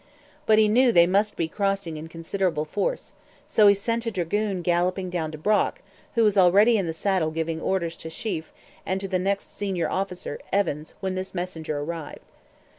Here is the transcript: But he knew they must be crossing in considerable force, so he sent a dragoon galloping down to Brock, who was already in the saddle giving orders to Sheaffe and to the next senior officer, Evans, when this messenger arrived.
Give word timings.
But 0.47 0.57
he 0.57 0.67
knew 0.67 0.91
they 0.91 1.05
must 1.05 1.37
be 1.37 1.47
crossing 1.47 1.95
in 1.95 2.07
considerable 2.07 2.65
force, 2.65 3.13
so 3.47 3.67
he 3.67 3.75
sent 3.75 4.07
a 4.07 4.09
dragoon 4.09 4.63
galloping 4.63 5.11
down 5.11 5.31
to 5.31 5.37
Brock, 5.37 5.79
who 6.15 6.23
was 6.23 6.39
already 6.39 6.75
in 6.75 6.87
the 6.87 6.91
saddle 6.93 7.29
giving 7.29 7.61
orders 7.61 7.95
to 7.97 8.09
Sheaffe 8.09 8.51
and 8.83 8.99
to 8.99 9.07
the 9.07 9.19
next 9.19 9.55
senior 9.55 9.91
officer, 9.91 10.39
Evans, 10.51 10.95
when 11.01 11.13
this 11.13 11.35
messenger 11.35 11.77
arrived. 11.81 12.25